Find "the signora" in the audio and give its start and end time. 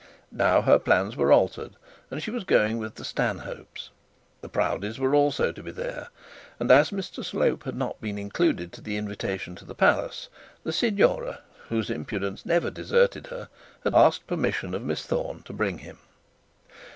10.63-11.41